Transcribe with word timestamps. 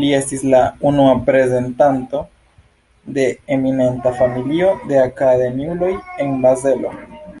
Li 0.00 0.08
estis 0.16 0.42
la 0.54 0.60
unua 0.90 1.14
reprezentanto 1.14 2.22
de 3.20 3.26
eminenta 3.58 4.16
familio 4.22 4.72
de 4.94 5.02
akademiuloj 5.08 5.94
en 6.24 6.40
Bazelo. 6.48 6.98